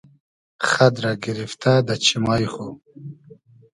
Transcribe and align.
خئد 0.69 0.95
رۂ 1.03 1.11
گیریفتۂ 1.23 1.73
دۂ 1.87 1.95
چیمای 2.03 2.45
خو 2.53 2.67